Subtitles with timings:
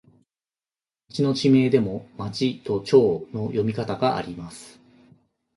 [1.09, 4.81] 町の地名でも、まちとちょうの読み方があります。